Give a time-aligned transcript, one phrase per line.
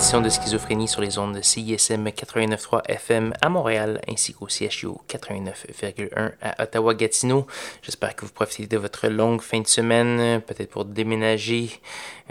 [0.00, 4.88] édition de Schizophrénie sur les ondes de CISM 89.3 FM à Montréal ainsi qu'au CHU
[5.06, 7.46] 89.1 à Ottawa-Gatineau.
[7.82, 11.68] J'espère que vous profitez de votre longue fin de semaine, peut-être pour déménager.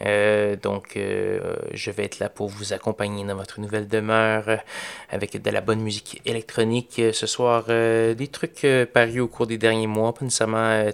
[0.04, 4.46] Euh, donc, euh, je vais être là pour vous accompagner dans votre nouvelle demeure
[5.12, 7.00] avec de la bonne musique électronique.
[7.14, 10.90] Ce soir, euh, des trucs parus au cours des derniers mois, pas nécessairement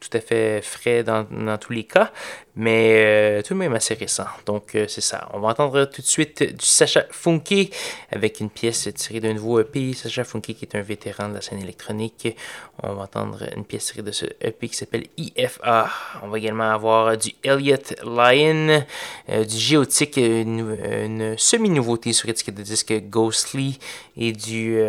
[0.00, 2.10] tout à fait frais dans, dans tous les cas,
[2.56, 4.24] mais euh, tout de même assez récent.
[4.46, 5.28] Donc euh, c'est ça.
[5.34, 7.70] On va entendre tout de suite du Sacha Funky
[8.10, 9.92] avec une pièce tirée d'un nouveau EP.
[9.92, 12.34] Sacha Funky qui est un vétéran de la scène électronique.
[12.82, 15.90] On va entendre une pièce tirée de ce EP qui s'appelle IFA.
[16.22, 18.82] On va également avoir du Elliot Lion,
[19.28, 23.78] euh, du Géotique, une, semi-nouveauté sur étiquette de disque Ghostly
[24.16, 24.80] et du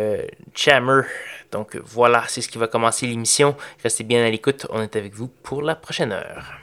[0.54, 1.02] Chammer.
[1.52, 3.54] Donc voilà, c'est ce qui va commencer l'émission.
[3.82, 4.66] Restez bien à l'écoute.
[4.70, 6.61] On est avec vous pour la prochaine heure.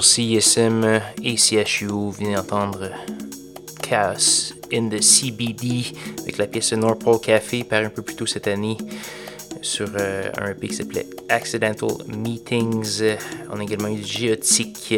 [0.00, 1.36] Sur CISM et
[1.82, 2.90] vous venez d'entendre
[3.82, 8.46] Chaos in the CBD avec la pièce North Café, par un peu plus tôt cette
[8.46, 8.78] année
[9.60, 13.02] sur euh, un EP qui s'appelait Accidental Meetings.
[13.50, 14.94] On a également eu du Géotique.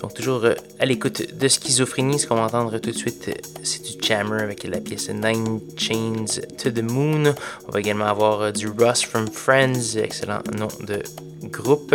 [0.00, 2.18] Donc, toujours euh, à l'écoute de Schizophrénie.
[2.18, 3.30] Ce qu'on va entendre tout de suite,
[3.62, 7.34] c'est du Jammer avec la pièce Nine Chains to the Moon.
[7.68, 11.02] On va également avoir euh, du Ross from Friends, excellent nom de
[11.52, 11.94] groupe.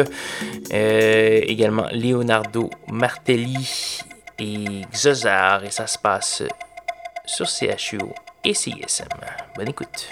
[0.72, 4.00] également Leonardo Martelli
[4.40, 5.66] et Xozar.
[5.66, 6.44] Et ça se passe
[7.26, 8.00] sur CHU
[8.44, 9.08] et CSM.
[9.56, 10.10] Bonne écoute.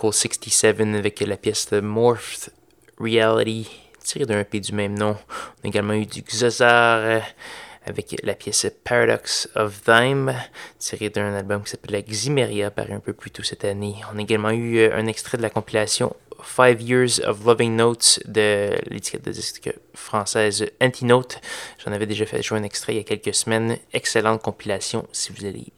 [0.00, 2.52] Vertical 67 avec la pièce de Morphed
[3.00, 3.68] Reality,
[3.98, 5.16] tirée d'un EP du même nom.
[5.18, 7.22] On a également eu du Xozar
[7.84, 10.32] avec la pièce Paradox of Time,
[10.78, 13.96] tirée d'un album qui s'appelle Ximeria, paru un peu plus tôt cette année.
[14.12, 18.70] On a également eu un extrait de la compilation Five Years of Loving Notes de
[18.90, 21.40] l'étiquette de disque française Antinote.
[21.84, 23.78] J'en avais déjà fait jouer un extrait il y a quelques semaines.
[23.92, 25.72] Excellente compilation si vous allez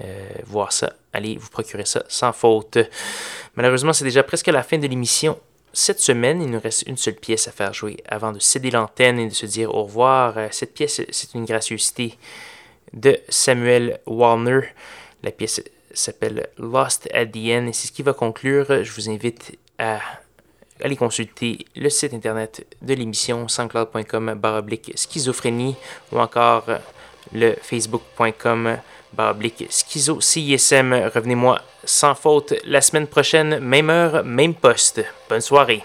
[0.00, 0.94] euh, voir ça.
[1.12, 2.78] Allez vous procurer ça sans faute.
[3.56, 5.38] Malheureusement, c'est déjà presque la fin de l'émission.
[5.72, 9.18] Cette semaine, il nous reste une seule pièce à faire jouer avant de céder l'antenne
[9.18, 10.36] et de se dire au revoir.
[10.36, 12.16] Euh, cette pièce, c'est une gracieuseté
[12.92, 14.60] de Samuel Walner.
[15.22, 18.82] La pièce s'appelle Lost at the End et c'est ce qui va conclure.
[18.82, 20.00] Je vous invite à
[20.82, 25.76] aller consulter le site internet de l'émission soundcloud.com baroblique schizophrénie
[26.10, 26.64] ou encore
[27.32, 28.78] le facebook.com
[29.12, 31.10] baroblique schizo CISM.
[31.14, 35.04] Revenez-moi sans faute la semaine prochaine, même heure, même poste.
[35.28, 35.82] Bonne soirée.